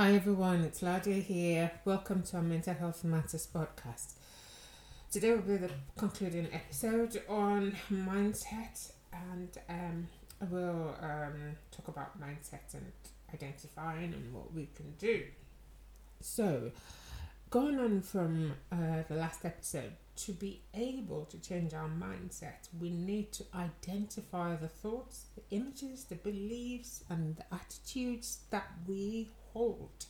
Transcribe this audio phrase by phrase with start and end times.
[0.00, 1.70] Hi everyone, it's Ladia here.
[1.84, 4.14] Welcome to our Mental Health Matters podcast.
[5.12, 10.08] Today will be the concluding episode on mindset, and um,
[10.48, 12.90] we'll um, talk about mindset and
[13.34, 15.24] identifying and what we can do.
[16.22, 16.70] So,
[17.50, 22.88] going on from uh, the last episode, to be able to change our mindset, we
[22.88, 30.06] need to identify the thoughts, the images, the beliefs, and the attitudes that we hold.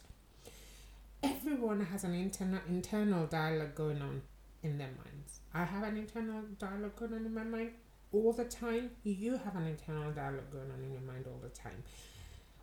[1.22, 4.22] Everyone has an internal internal dialogue going on
[4.62, 5.40] in their minds.
[5.52, 7.70] I have an internal dialogue going on in my mind
[8.12, 8.90] all the time.
[9.04, 11.82] You have an internal dialogue going on in your mind all the time.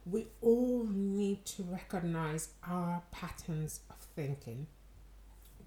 [0.06, 4.68] We all need to recognize our patterns of thinking.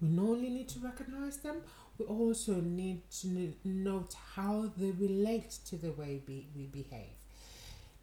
[0.01, 1.57] We not only need to recognize them,
[1.97, 7.13] we also need to note how they relate to the way we, we behave.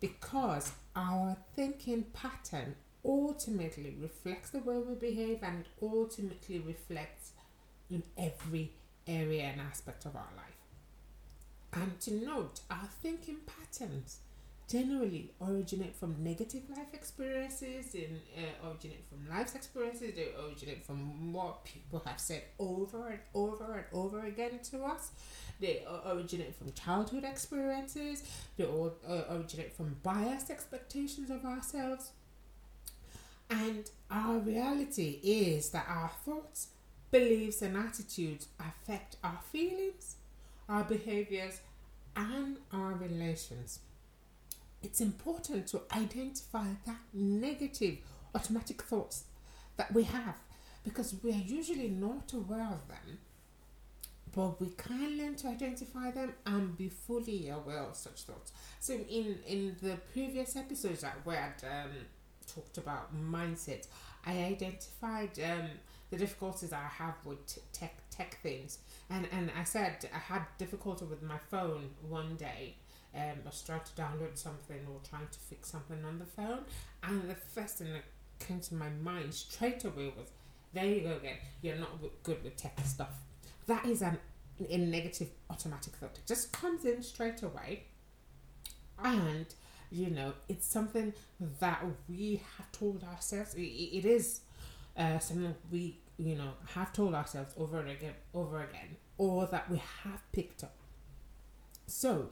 [0.01, 2.77] Because our thinking pattern
[3.09, 7.33] ultimately reflects the way we behave and ultimately reflects
[7.91, 8.71] in every
[9.07, 10.59] area and aspect of our life.
[11.73, 14.19] And to note, our thinking patterns
[14.71, 21.33] generally originate from negative life experiences and uh, originate from life's experiences they originate from
[21.33, 25.13] what people have said over and over and over again to us.
[25.59, 28.23] They originate from childhood experiences.
[28.59, 32.11] They all uh, originate from biased expectations of ourselves
[33.51, 36.69] and our reality is that our thoughts
[37.11, 40.17] beliefs and attitudes affect our feelings
[40.69, 41.61] our behaviors
[42.15, 43.81] and our relations.
[44.83, 47.99] It's important to identify that negative
[48.35, 49.25] automatic thoughts
[49.77, 50.37] that we have
[50.85, 53.19] because we are usually not aware of them
[54.35, 58.53] but we can learn to identify them and be fully aware of such thoughts.
[58.79, 61.91] So in in the previous episodes that we had um,
[62.55, 63.87] talked about mindset
[64.27, 65.69] i identified um,
[66.11, 68.79] the difficulties i have with tech tech things
[69.11, 72.75] and and i said i had difficulty with my phone one day
[73.15, 76.61] um, I was trying to download something or trying to fix something on the phone,
[77.03, 78.05] and the first thing that
[78.39, 80.29] came to my mind straight away was,
[80.73, 81.39] "There you go again.
[81.63, 81.91] You're not
[82.23, 83.19] good with tech stuff."
[83.67, 84.19] That is an
[84.69, 86.19] a negative automatic thought.
[86.19, 87.85] It just comes in straight away,
[89.03, 89.47] and
[89.91, 91.13] you know it's something
[91.61, 93.55] that we have told ourselves.
[93.55, 94.41] it, it is
[94.97, 99.71] uh, something we you know have told ourselves over and again, over again, or that
[99.71, 100.75] we have picked up.
[101.87, 102.29] So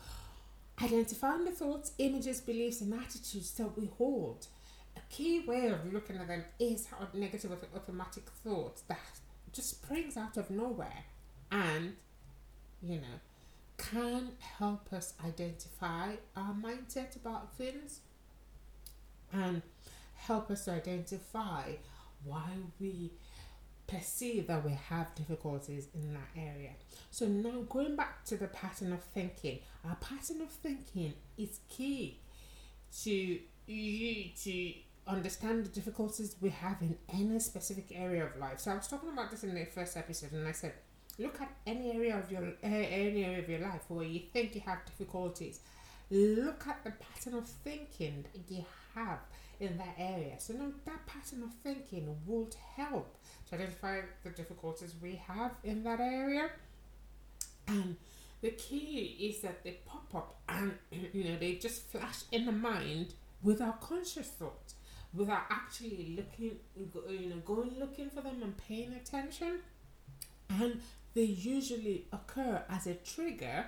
[0.82, 4.46] Identifying the thoughts, images, beliefs, and attitudes that we hold.
[4.94, 8.98] A key way of looking at them is how negative automatic thoughts that
[9.52, 11.04] just springs out of nowhere
[11.50, 11.94] and,
[12.82, 13.20] you know,
[13.78, 18.00] can help us identify our mindset about things
[19.32, 19.62] and
[20.14, 21.72] help us identify
[22.25, 22.48] why
[22.81, 23.12] we
[23.86, 26.70] perceive that we have difficulties in that area.
[27.10, 32.20] So now going back to the pattern of thinking, our pattern of thinking is key
[33.03, 34.72] to you to
[35.06, 38.59] understand the difficulties we have in any specific area of life.
[38.59, 40.72] So I was talking about this in the first episode, and I said,
[41.19, 44.54] look at any area of your uh, any area of your life where you think
[44.54, 45.60] you have difficulties.
[46.10, 49.19] Look at the pattern of thinking you have
[49.59, 50.34] in that area.
[50.38, 53.16] So now that pattern of thinking would help
[53.49, 56.50] to identify the difficulties we have in that area.
[57.66, 57.97] And
[58.43, 60.75] the key is that they pop up and
[61.12, 64.75] you know they just flash in the mind without conscious thought,
[65.15, 69.60] without actually looking, you know, going looking for them and paying attention.
[70.48, 70.80] And
[71.14, 73.66] they usually occur as a trigger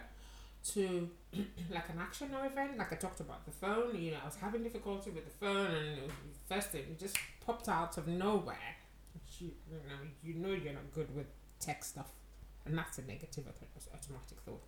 [0.72, 1.10] to
[1.70, 2.78] like an action or event.
[2.78, 5.74] Like I talked about the phone, you know, I was having difficulty with the phone,
[5.74, 6.12] and
[6.48, 8.76] first thing it just popped out of nowhere
[9.40, 11.26] you, you know you know you're not good with
[11.60, 12.10] tech stuff,
[12.64, 14.62] and that's a negative automatic thought.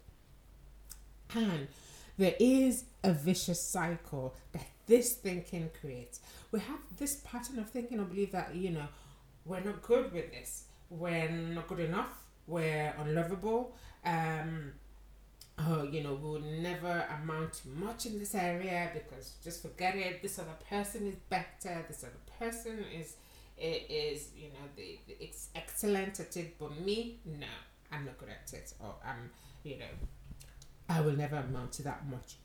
[1.34, 1.68] And
[2.18, 6.20] there is a vicious cycle that this thinking creates.
[6.50, 8.86] We have this pattern of thinking or believe that you know
[9.44, 13.74] we're not good with this, we're not good enough, we're unlovable.
[14.04, 14.72] Um,
[15.58, 20.20] oh, you know, we'll never amount to much in this area because just forget it.
[20.20, 21.84] This other person is better.
[21.88, 23.16] This other person is
[23.60, 27.46] it is you know the, the, it's excellent at it but me no
[27.92, 29.30] i'm not good at it or i'm
[29.62, 29.84] you know
[30.88, 32.36] i will never amount to that much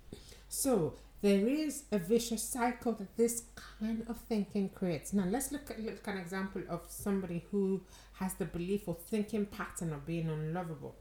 [0.50, 0.94] so
[1.26, 3.44] there is a vicious cycle that this
[3.80, 7.82] kind of thinking creates now let's look at look at an example of somebody who
[8.14, 10.96] has the belief or thinking pattern of being unlovable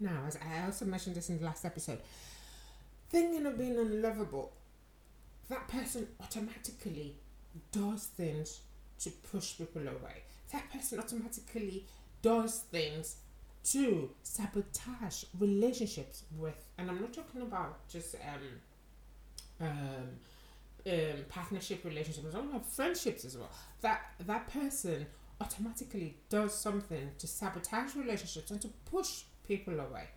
[0.00, 2.00] now as i also mentioned this in the last episode
[3.10, 4.52] thinking of being unlovable
[5.48, 7.14] that person automatically
[7.72, 8.60] does things
[9.00, 10.22] to push people away.
[10.52, 11.84] That person automatically
[12.22, 13.16] does things
[13.72, 18.60] to sabotage relationships with, and I'm not talking about just um,
[19.60, 20.18] um,
[20.86, 23.50] um, partnership relationships, I'm friendships as well.
[23.80, 25.06] That that person
[25.40, 30.08] automatically does something to sabotage relationships and to push people away.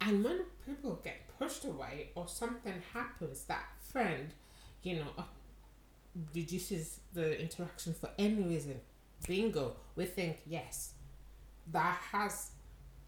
[0.00, 4.32] And when people get pushed away or something happens, that friend,
[4.82, 5.22] you know, uh,
[6.34, 8.80] reduces the interaction for any reason.
[9.26, 10.92] Bingo, we think yes,
[11.72, 12.50] that has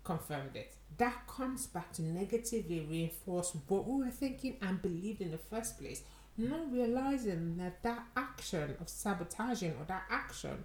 [0.05, 0.75] confirmed it.
[0.97, 5.79] That comes back to negatively reinforce what we were thinking and believed in the first
[5.79, 6.03] place,
[6.37, 10.65] not realizing that that action of sabotaging or that action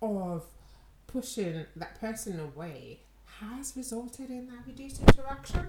[0.00, 0.46] of
[1.06, 3.00] pushing that person away
[3.40, 5.66] has resulted in that reduced interaction.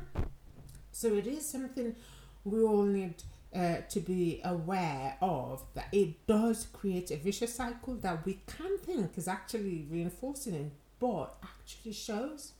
[0.91, 1.95] So it is something
[2.43, 3.15] we all need
[3.55, 8.77] uh, to be aware of that it does create a vicious cycle that we can
[8.79, 12.53] think is actually reinforcing but actually shows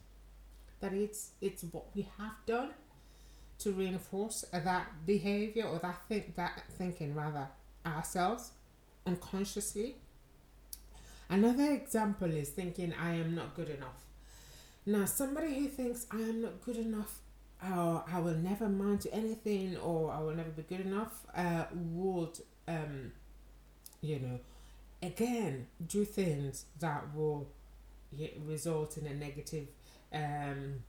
[0.79, 2.71] that it's it's what we have done
[3.59, 7.47] to reinforce that behavior or that think that thinking rather
[7.85, 8.51] ourselves
[9.05, 9.95] unconsciously.
[11.29, 14.05] Another example is thinking I am not good enough.
[14.85, 17.19] Now, somebody who thinks I am not good enough
[17.61, 21.65] or I will never amount to anything or I will never be good enough uh,
[21.73, 23.11] would, um,
[24.01, 24.39] you know,
[25.01, 27.47] again do things that will
[28.45, 29.67] result in a negative
[30.13, 30.83] um,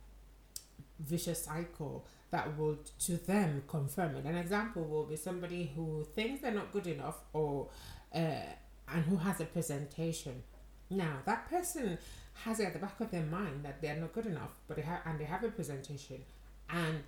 [0.99, 4.25] vicious cycle that would to them confirm it.
[4.25, 7.69] An example will be somebody who thinks they're not good enough or
[8.13, 8.53] uh,
[8.93, 10.43] and who has a presentation.
[10.89, 11.97] Now that person
[12.43, 14.83] has it at the back of their mind that they're not good enough, but they
[14.83, 16.23] have and they have a presentation,
[16.69, 17.03] and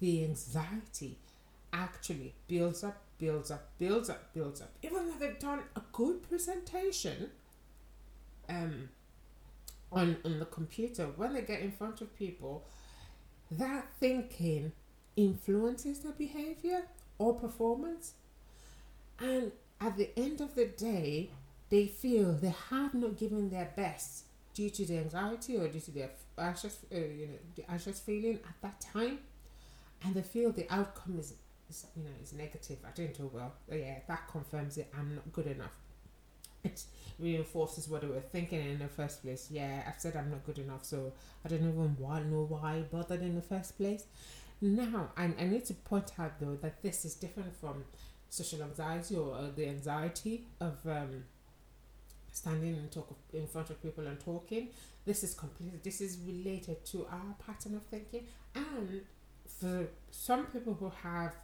[0.00, 1.18] the anxiety
[1.72, 4.70] actually builds up, builds up, builds up, builds up.
[4.82, 7.30] Even though they've done a good presentation,
[8.48, 8.88] um,
[9.94, 12.66] on on the computer when they get in front of people,
[13.50, 14.72] that thinking
[15.16, 16.82] influences their behavior
[17.18, 18.14] or performance,
[19.18, 21.30] and at the end of the day,
[21.70, 24.24] they feel they have not given their best
[24.54, 28.38] due to the anxiety or due to their anxious, uh, you know, the anxious feeling
[28.48, 29.18] at that time,
[30.04, 31.34] and they feel the outcome is,
[31.68, 32.78] is you know, is negative.
[32.86, 33.52] I didn't do well.
[33.70, 34.92] yeah, that confirms it.
[34.96, 35.76] I'm not good enough.
[36.64, 36.82] It
[37.18, 39.48] reinforces what they were thinking in the first place.
[39.50, 41.12] Yeah, I've said I'm not good enough, so
[41.44, 44.04] I don't even want know why I bothered in the first place.
[44.60, 47.84] Now, I, I need to point out though that this is different from
[48.30, 51.24] social anxiety or uh, the anxiety of um,
[52.32, 54.68] standing and talk in front of people and talking.
[55.04, 59.02] This is completely this is related to our pattern of thinking, and
[59.46, 61.34] for some people who have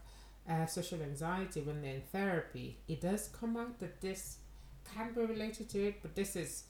[0.49, 4.39] uh, social anxiety when they're in therapy, it does come out that this
[4.95, 6.65] can be related to it, but this is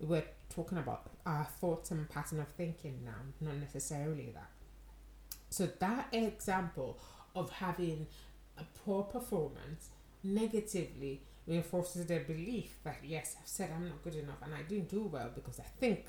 [0.00, 4.50] we're talking about our thoughts and pattern of thinking now, not necessarily that.
[5.50, 6.98] So that example
[7.34, 8.06] of having
[8.58, 9.88] a poor performance
[10.22, 14.88] negatively reinforces their belief that yes, I've said I'm not good enough and I didn't
[14.88, 16.06] do well because I think,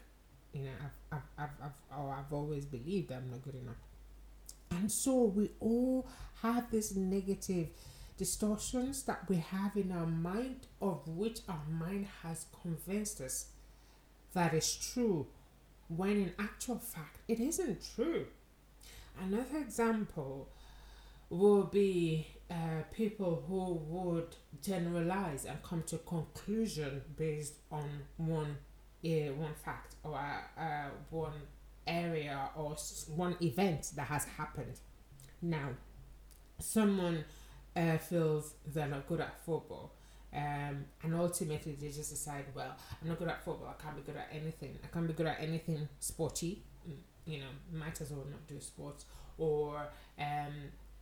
[0.54, 3.76] you know, I've, I've, I've, I've, or I've always believed I'm not good enough.
[4.72, 6.08] And so we all
[6.42, 7.68] have this negative
[8.18, 13.48] distortions that we have in our mind, of which our mind has convinced us
[14.34, 15.28] that is true,
[15.88, 18.26] when in actual fact it isn't true.
[19.22, 20.50] Another example
[21.30, 28.58] will be uh, people who would generalize and come to conclusion based on one
[29.06, 31.42] uh, one fact or uh, one
[31.86, 32.76] area or
[33.16, 34.80] one event that has happened.
[35.42, 35.70] Now,
[36.60, 37.26] someone
[37.78, 39.92] uh, feels they're not good at football.
[40.34, 43.74] Um, and ultimately they just decide, well, I'm not good at football.
[43.78, 44.78] I can't be good at anything.
[44.84, 46.64] I can't be good at anything sporty.
[46.88, 49.06] Mm, you know, might as well not do sports.
[49.38, 49.88] Or
[50.20, 50.54] um,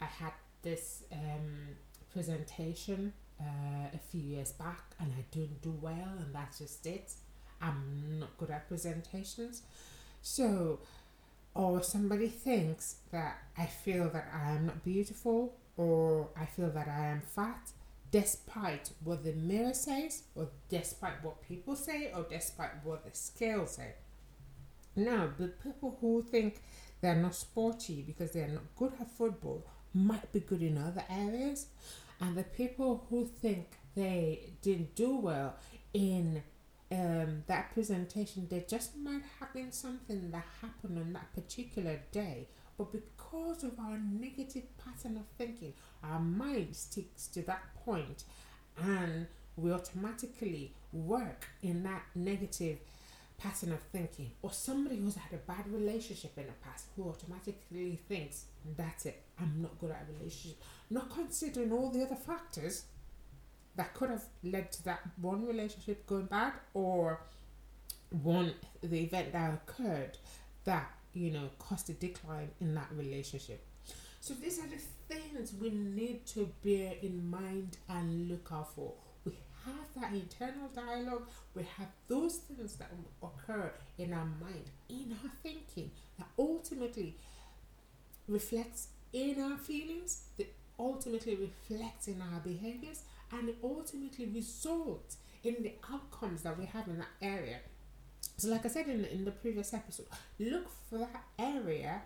[0.01, 1.75] I had this um,
[2.13, 7.13] presentation uh, a few years back and I didn't do well, and that's just it.
[7.61, 9.63] I'm not good at presentations.
[10.21, 10.79] So,
[11.53, 16.87] or somebody thinks that I feel that I am not beautiful or I feel that
[16.87, 17.71] I am fat,
[18.11, 23.65] despite what the mirror says, or despite what people say, or despite what the scale
[23.65, 23.93] say.
[24.95, 26.61] Now, the people who think
[27.01, 31.67] they're not sporty because they're not good at football might be good in other areas,
[32.21, 35.55] and the people who think they didn't do well
[35.93, 36.43] in
[36.91, 42.47] um, that presentation, they just might have been something that happened on that particular day
[42.77, 48.23] but because of our negative pattern of thinking, our mind sticks to that point
[48.81, 52.77] and we automatically work in that negative
[53.37, 57.99] pattern of thinking, or somebody who's had a bad relationship in the past who automatically
[58.07, 58.45] thinks,
[58.77, 62.83] that's it, I'm not good at a relationship, not considering all the other factors
[63.75, 67.19] that could have led to that one relationship going bad or
[68.23, 70.17] one the event that occurred
[70.63, 73.65] that you know caused a decline in that relationship.
[74.19, 74.81] So these are the
[75.13, 78.93] things we need to bear in mind and look out for.
[79.23, 81.27] We have that internal dialogue.
[81.53, 82.89] We have those things that
[83.21, 87.17] occur in our mind in our thinking that ultimately
[88.27, 95.73] reflects in our feelings that ultimately reflects in our behaviors and ultimately result in the
[95.93, 97.59] outcomes that we have in that area.
[98.37, 100.07] So, like I said in, in the previous episode,
[100.39, 102.01] look for that area,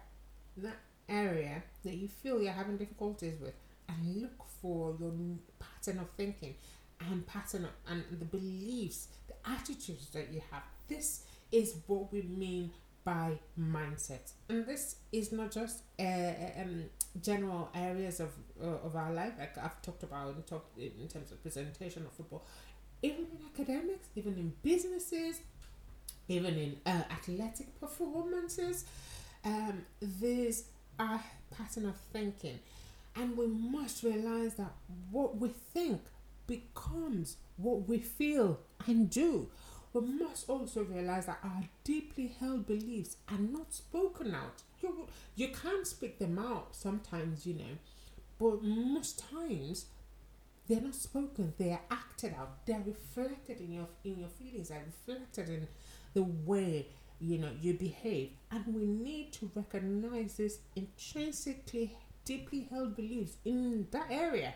[0.57, 3.53] that area that you feel you're having difficulties with,
[3.87, 5.11] and look for your
[5.59, 6.55] pattern of thinking
[6.99, 10.63] and pattern of, and the beliefs, the attitudes that you have.
[10.87, 12.71] This is what we mean
[13.03, 16.83] by mindset, and this is not just uh, um,
[17.21, 18.29] general areas of
[18.61, 20.35] uh, of our life, like I've talked about
[20.77, 22.45] in, in terms of presentation of football,
[23.01, 25.39] even in academics, even in businesses,
[26.29, 28.85] even in uh, athletic performances.
[29.43, 30.63] Um, there's
[30.97, 31.19] a
[31.55, 32.59] pattern of thinking,
[33.15, 34.71] and we must realize that
[35.11, 36.01] what we think
[36.47, 39.49] becomes what we feel and do.
[39.91, 45.49] We must also realize that our deeply held beliefs are not spoken out you you
[45.49, 47.77] can't speak them out sometimes, you know,
[48.37, 49.85] but most times
[50.67, 51.53] they're not spoken.
[51.57, 52.65] They are acted out.
[52.65, 54.69] They're reflected in your in your feelings.
[54.69, 55.67] They're reflected in
[56.19, 56.85] the way
[57.21, 63.87] you know you behave, and we need to recognize this intrinsically deeply held beliefs in
[63.91, 64.53] that area.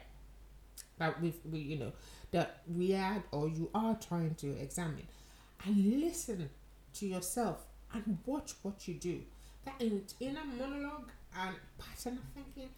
[0.97, 1.93] That we we you know
[2.31, 5.07] that we had or you are trying to examine,
[5.65, 6.49] and listen
[6.95, 9.21] to yourself and watch what you do.
[9.65, 9.81] That
[10.19, 12.71] inner monologue and pattern of thinking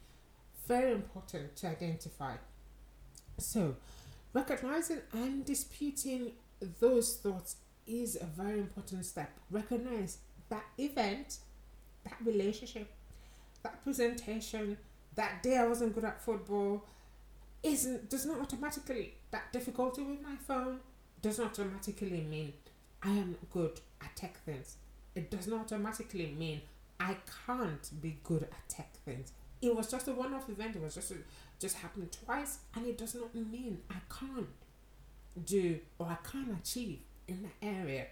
[0.68, 2.36] very important to identify.
[3.40, 3.76] So
[4.34, 6.34] recognizing and disputing
[6.80, 7.56] those thoughts
[7.88, 10.18] is a very important step recognize
[10.50, 11.38] that event
[12.04, 12.92] that relationship
[13.64, 14.78] that presentation
[15.16, 16.84] that day i wasn't good at football
[17.64, 20.80] isn't does not automatically that difficulty with my phone
[21.22, 22.54] does not automatically mean
[23.04, 24.78] i am good at tech things
[25.16, 26.62] it does not automatically mean
[27.00, 27.16] I
[27.46, 29.32] can't be good at tech things.
[29.62, 30.76] It was just a one-off event.
[30.76, 31.16] It was just a,
[31.60, 34.48] just happened twice, and it does not mean I can't
[35.46, 38.08] do or I can't achieve in that area.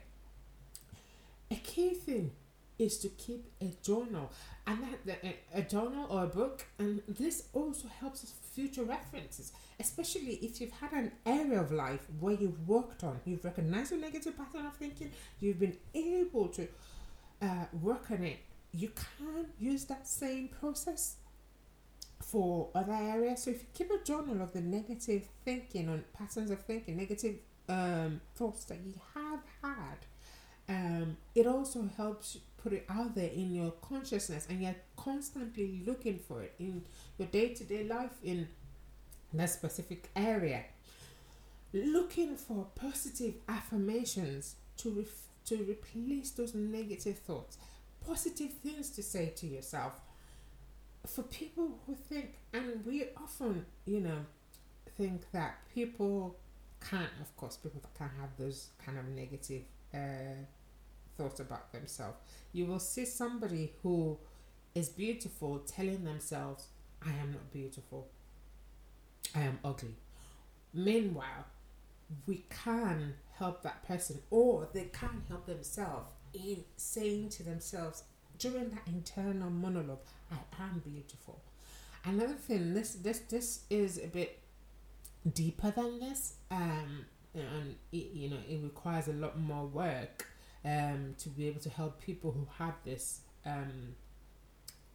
[1.52, 2.32] A key thing
[2.80, 4.32] is to keep a journal,
[4.66, 9.52] and that a, a journal or a book, and this also helps us future references,
[9.80, 13.98] especially if you've had an area of life where you've worked on, you've recognized a
[13.98, 16.68] negative pattern of thinking, you've been able to
[17.42, 18.40] uh, work on it
[18.74, 21.18] you can use that same process
[22.20, 23.44] for other areas.
[23.44, 27.36] So if you keep a journal of the negative thinking on patterns of thinking, negative
[27.70, 30.06] um, thoughts that you have had,
[30.70, 36.18] um, it also helps put it out there in your consciousness and you're constantly looking
[36.18, 36.84] for it in
[37.18, 38.48] your day-to-day life in
[39.34, 40.64] that specific area
[41.74, 47.58] looking for positive affirmations to ref- to replace those negative thoughts
[48.06, 49.94] positive things to say to yourself.
[51.06, 54.26] For people who think, and we often, you know,
[54.98, 56.38] think that people
[56.90, 59.64] can't, of course, people can have those kind of negative
[59.94, 59.98] uh,
[61.18, 62.18] thoughts about themselves.
[62.52, 64.18] You will see somebody who
[64.76, 66.68] is beautiful telling themselves,
[67.06, 68.08] I am not beautiful,
[69.36, 69.96] I am ugly.
[70.74, 71.46] Meanwhile,
[72.26, 78.04] we can help that person, or they can help themselves in saying to themselves
[78.40, 80.00] during that internal monologue,
[80.32, 81.42] I am beautiful.
[82.06, 84.40] Another thing, this this this is a bit
[85.32, 90.28] deeper than this, um, and it, you know it requires a lot more work,
[90.66, 93.96] um, to be able to help people who have this um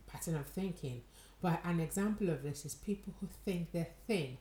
[0.06, 1.02] pattern of thinking.
[1.40, 4.38] But an example of this is people who think they're thin,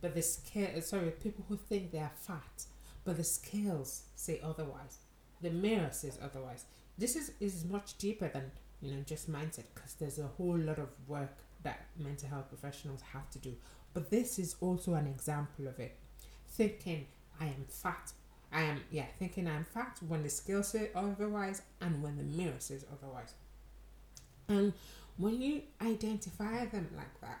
[0.00, 2.64] but the scale sorry people who think they are fat,
[3.04, 4.98] but the scales say otherwise
[5.40, 6.64] the mirror says otherwise.
[6.98, 10.78] This is, is much deeper than you know just mindset because there's a whole lot
[10.78, 13.54] of work that mental health professionals have to do.
[13.92, 15.96] But this is also an example of it.
[16.48, 17.06] Thinking
[17.40, 18.12] I am fat.
[18.52, 22.58] I am yeah, thinking I'm fat when the scale says otherwise and when the mirror
[22.58, 23.34] says otherwise.
[24.48, 24.72] And
[25.16, 27.40] when you identify them like that,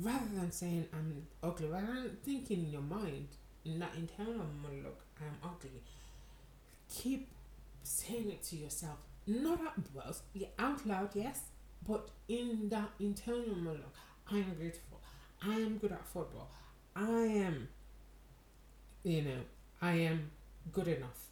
[0.00, 3.28] rather than saying I'm ugly, rather than thinking in your mind
[3.64, 5.82] in that internal monologue, I am ugly.
[6.88, 7.28] Keep
[7.82, 11.40] saying it to yourself, not out well, yeah, out loud, yes,
[11.86, 13.98] but in that internal monologue,
[14.30, 15.00] I am beautiful.
[15.42, 16.50] I am good at football.
[16.96, 17.68] I am,
[19.02, 19.40] you know,
[19.82, 20.30] I am
[20.72, 21.28] good enough.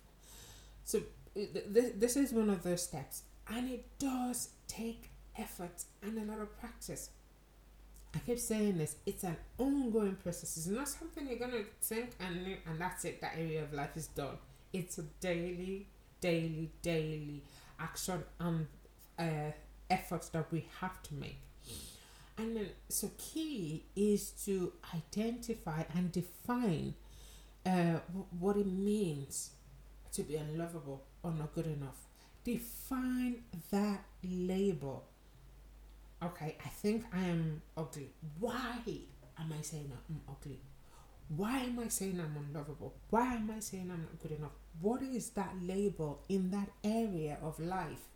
[0.84, 1.00] So
[1.34, 6.40] th- this is one of those steps, and it does take effort and a lot
[6.40, 7.10] of practice.
[8.14, 10.56] I keep saying this, it's an ongoing process.
[10.56, 14.08] It's not something you're gonna think and and that's it, that area of life is
[14.08, 14.36] done.
[14.72, 15.86] It's a daily,
[16.20, 17.42] daily, daily
[17.78, 18.66] action and
[19.18, 19.52] uh,
[19.92, 21.40] efforts that we have to make.
[22.38, 26.94] And then, so key is to identify and define
[27.66, 27.98] uh,
[28.40, 29.50] what it means
[30.12, 32.06] to be unlovable or not good enough.
[32.42, 35.04] Define that label.
[36.22, 38.10] Okay, I think I am ugly.
[38.38, 38.78] Why
[39.38, 40.60] am I saying I'm ugly?
[41.28, 42.94] Why am I saying I'm unlovable?
[43.10, 44.52] Why am I saying I'm not good enough?
[44.80, 48.08] What is that label in that area of life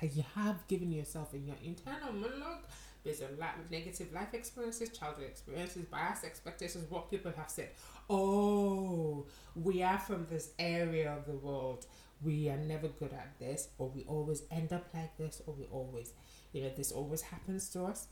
[0.00, 2.64] that you have given yourself in your internal monologue
[3.04, 7.68] based on of negative life experiences, childhood experiences, bias expectations, what people have said.
[8.08, 11.86] Oh, we are from this area of the world.
[12.22, 15.66] We are never good at this, or we always end up like this, or we
[15.70, 16.12] always,
[16.52, 18.06] you know, this always happens to us.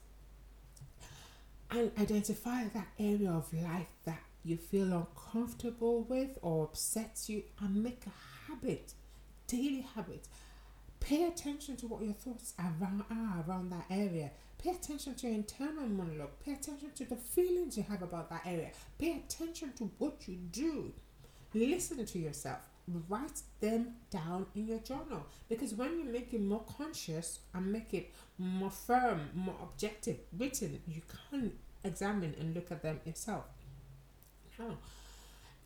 [1.71, 7.83] And identify that area of life that you feel uncomfortable with or upsets you, and
[7.83, 8.93] make a habit,
[9.47, 10.27] daily habit.
[11.03, 14.31] Pay attention to what your thoughts around are around that area
[14.63, 16.39] Pay attention to your internal monologue.
[16.45, 18.69] Pay attention to the feelings you have about that area.
[18.97, 20.93] Pay attention to what you do.
[21.53, 22.59] Listen to yourself.
[23.09, 27.93] Write them down in your journal because when you make it more conscious and make
[27.93, 31.51] it more firm, more objective, written, you can
[31.83, 33.43] examine and look at them yourself.
[34.57, 34.77] Now,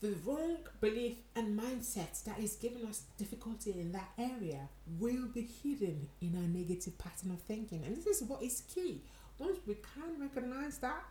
[0.02, 5.42] the wrong belief and mindset that is giving us difficulty in that area will be
[5.42, 7.84] hidden in our negative pattern of thinking.
[7.84, 9.02] And this is what is key.
[9.40, 11.04] Once we can recognize that,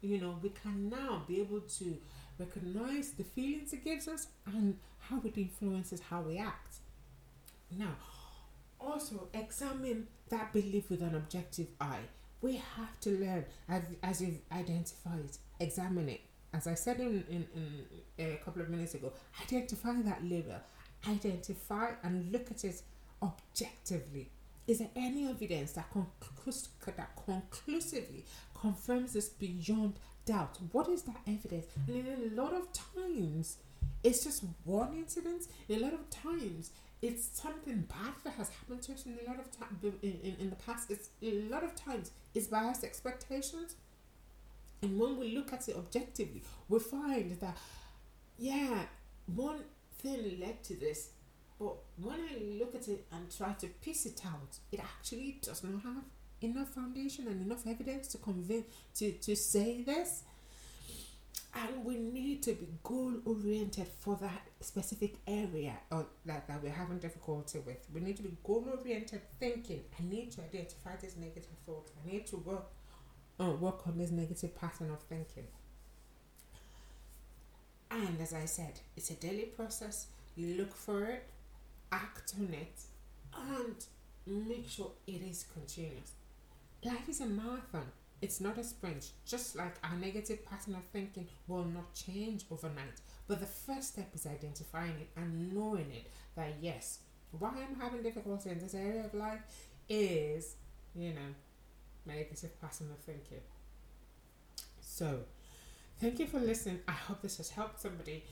[0.00, 1.96] you know, we can now be able to
[2.38, 6.76] recognize the feelings it gives us and how it influences how we act.
[7.76, 7.96] Now,
[8.80, 12.06] also examine that belief with an objective eye.
[12.40, 16.20] We have to learn, as, as you've identified, examine it
[16.52, 17.46] as I said in, in,
[18.16, 20.56] in a couple of minutes ago, identify that label,
[21.08, 22.82] identify and look at it
[23.22, 24.30] objectively.
[24.66, 28.24] Is there any evidence that, conclus- that conclusively
[28.60, 29.94] confirms this beyond
[30.26, 30.58] doubt?
[30.72, 31.66] What is that evidence?
[31.86, 33.56] And in a lot of times,
[34.02, 35.46] it's just one incident.
[35.68, 39.06] In a lot of times, it's something bad that has happened to us.
[39.06, 42.10] In a lot of time, in, in, in the past, it's a lot of times
[42.34, 43.76] it's biased expectations
[44.82, 47.56] and when we look at it objectively, we find that,
[48.38, 48.82] yeah,
[49.26, 49.60] one
[49.98, 51.10] thing led to this,
[51.58, 55.64] but when I look at it and try to piece it out, it actually does
[55.64, 56.04] not have
[56.40, 60.22] enough foundation and enough evidence to convince to, to say this.
[61.54, 66.70] And we need to be goal oriented for that specific area or that, that we're
[66.70, 67.84] having difficulty with.
[67.92, 69.82] We need to be goal oriented thinking.
[69.98, 71.90] I need to identify this negative thought.
[72.04, 72.66] I need to work
[73.40, 75.46] uh, work on this negative pattern of thinking.
[77.90, 80.08] And as I said, it's a daily process.
[80.36, 81.24] You look for it,
[81.90, 82.80] act on it,
[83.36, 83.74] and
[84.26, 86.12] make sure it is continuous.
[86.84, 89.10] Life is a marathon, it's not a sprint.
[89.26, 93.00] Just like our negative pattern of thinking will not change overnight.
[93.26, 96.98] But the first step is identifying it and knowing it that yes,
[97.38, 99.40] why I'm having difficulty in this area of life
[99.88, 100.56] is,
[100.94, 101.34] you know,
[102.08, 103.42] negative pattern of thinking.
[104.80, 105.20] So,
[106.00, 106.80] thank you for listening.
[106.88, 108.24] I hope this has helped somebody.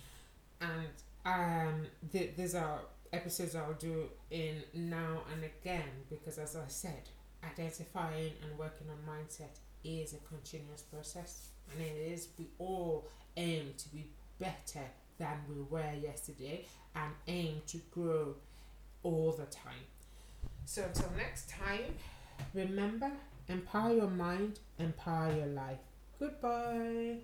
[0.61, 0.89] And
[1.25, 2.81] um, th- these are
[3.13, 7.09] episodes I'll do in now and again because, as I said,
[7.45, 13.75] identifying and working on mindset is a continuous process, and it is we all aim
[13.79, 14.07] to be
[14.39, 14.85] better
[15.19, 18.35] than we were yesterday and aim to grow
[19.03, 19.87] all the time.
[20.65, 21.95] So, until next time,
[22.55, 23.11] remember
[23.49, 25.79] Empower your mind, empower your life.
[26.19, 27.19] Goodbye.